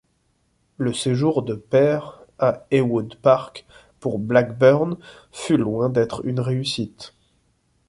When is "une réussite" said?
6.25-7.13